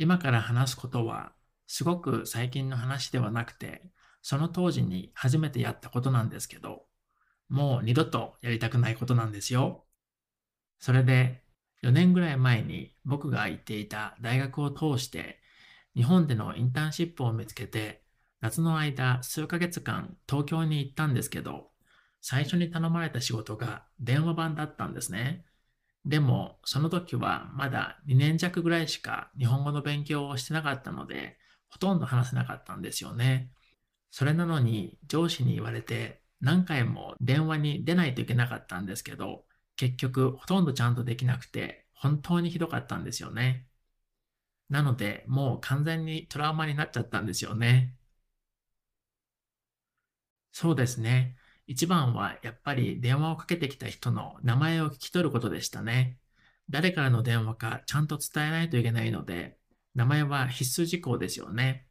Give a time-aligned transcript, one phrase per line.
[0.00, 1.32] 今から話すことは
[1.66, 3.82] すごく最近の話ではなくて、
[4.22, 6.84] その当時に初めてやったことなんですけど、
[7.48, 9.84] もう二度とやりたくないことなんですよ。
[10.78, 11.42] それで
[11.82, 15.40] 4年ぐらい前に僕が行っていた大学を通して
[15.96, 18.02] 日本でのインターンシップを見つけて
[18.40, 21.70] 夏の間数ヶ月間東京に行ったんですけど
[22.20, 25.44] 最初に頼まれた仕事が電話版だったんですね。
[26.04, 33.50] でもその時はまだ2年弱ぐらいしか日本語の勉強をしてなかったのでほとんど話せなかったんですよね。
[34.10, 39.44] それなのに上司に言われて何回も電話に出ないといけなかったんですけど
[39.76, 43.66] 結局ほとんどちゃんとできなくて本当にひどかったんですよね。
[44.70, 47.94] なのでもう完全にトラウマになっちゃったんですよね。
[50.52, 51.36] そうですね。
[51.68, 56.18] 一番はやっぱり電話をかけてきた人の名前を聞き取ることでしたね。
[56.70, 59.58] 誰からの電話かちゃんと伝えないといけないので、
[59.94, 61.86] 名前は必須事項ですよね。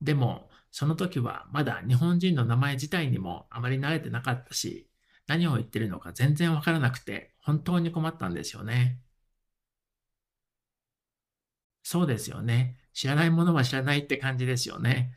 [0.00, 4.88] でも、その時はまだ日本人の名前自体にもあまり慣れてなかったし、
[5.28, 8.98] 何を言ってるのか全然わからなくて、本当に困ったんですよね。
[11.84, 12.76] そうですよね。
[12.92, 15.14] 知らないものは知らないって感じですよね。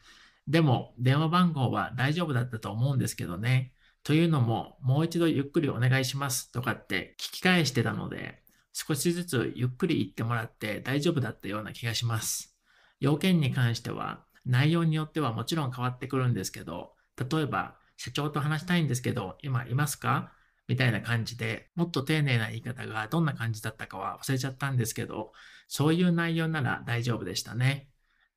[0.47, 3.74] でも、電話番号は大丈夫だったと思うんですけどね。
[4.05, 12.55] というのも、もう一度ゆっくりお願いしますとかって聞き返してたので、少しずつゆっくり言ってもらって大丈夫だったような気がします。
[12.99, 20.31] 要件に関しては、内容によってはもちろん変わってくるんですけど、例えば、社長と話したいんですけど、今いますか？
[20.67, 25.31] みたいな感じで、もっと丁寧な言い方がどんな感じだったかは忘れちゃったんですけど、
[25.67, 27.89] そういう内容なら大丈夫でしたね。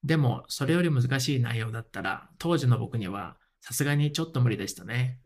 [0.02, 5.20] でも、それより難しい内容だったら、当時の僕にはさすがにちょっと無理でしたね。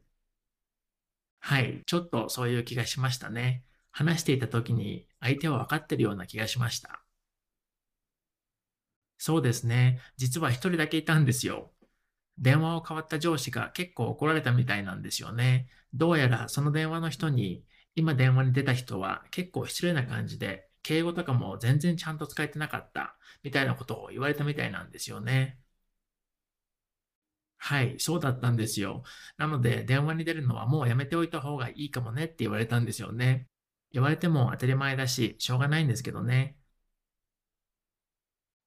[1.45, 3.65] はい、ちょっとそういう気がしましたね。
[3.91, 7.03] 話していた時に相手は分かってるような気がしました。
[9.19, 10.01] そうですね。
[10.17, 11.73] 実は一人だけいたんですよ。
[12.39, 15.69] 電話を変わった上司が結構怒られたみたいなんですよね。
[15.95, 17.65] どうやらその電話の人に、
[17.97, 25.59] 今電話に出た人は結構失礼な感じで、敬語とかも全然ちゃんと使えてなかった、みたいなことを言われたみたいなんですよね。
[27.65, 29.05] はい、そうだったんですよ。
[29.37, 33.47] なので、電話に出るのはもうやめておいた方がいいかもねって言われたんですよね。
[33.93, 36.57] 言われても当たり前だし、しょうがないんですけどね。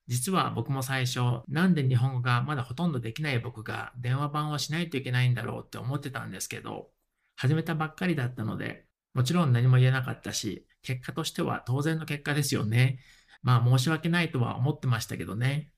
[0.08, 6.92] 実は僕も最初、なんで日本語がまだほとんどできない僕が電話番をしないといけないんだろうって思ってたんですけど、
[7.36, 13.00] 始めたばっかりだったので、もちろん何も言えなかったし、結果としては当然の結果ですよね。
[13.42, 15.72] まあ申し訳ないとは思ってましたけどね。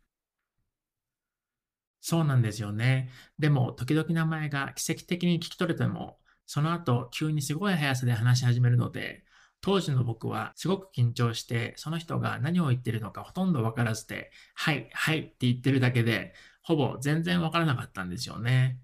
[2.02, 3.10] そうなんですよね。
[3.40, 9.26] でも時々名前が奇跡的に聞き取れても、その後急にすごい速さで話し始めるので、
[9.62, 18.80] 当時の僕はすごく緊張して、その人が何を言ってるのかほとんどわからずで、はい、はいって言ってるだけで、ほぼ全然わからなかったんですよね。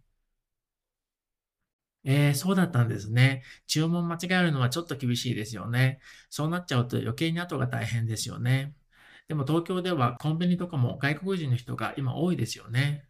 [2.06, 3.44] えー、そうだったんですね。
[3.68, 6.00] 注文間違えるのはちょっと厳しいですよね。
[6.30, 8.75] そうなっちゃうと余計に後が大変ですよね。
[9.28, 13.07] でも東京ではコンビニとかも外国人の人が今多いですよね。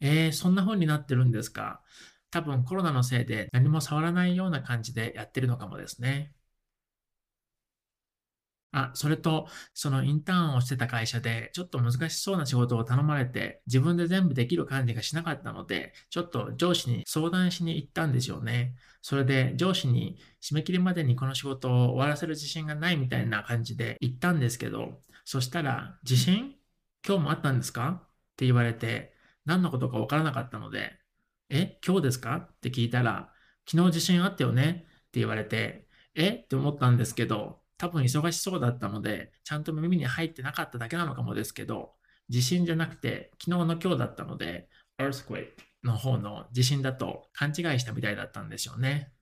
[0.00, 1.82] えー、そんな風になってるんですか。
[2.30, 6.32] 多分コロナのせいで何も触らないような感じでやってるのかもですね。
[8.78, 18.74] あ、それと、そのインターンをしてた会社で、ちょっと難しそうな仕事を頼まれて、自分で全部できる感じがしなかったので、ちょっと上司に相談しに行ったんですよね。
[19.00, 26.56] それで上司に締め切りまでにこの仕事を終わらせる自信がないみたいな感じで行ったんですけど、そしたら、自信？
[27.06, 28.02] 今日もあったんですか？
[28.02, 29.14] って言われて、
[29.46, 30.98] 何のことかわからなかったので、
[31.48, 32.36] え、今日ですか？
[32.36, 33.32] って聞いたら、
[33.66, 34.84] 昨日地震あったよね？
[34.86, 36.28] って言われて、え？
[36.28, 41.94] って思ったんですけど、多分忙しそうだったので、ちゃんと耳に入ってなかっただけなのかもですけど、
[42.28, 45.48] 地震じゃなくて、昨日の今日だったので、earthquake
[45.84, 49.12] の方の地震だと勘違いしたみたいだったんでしょうね。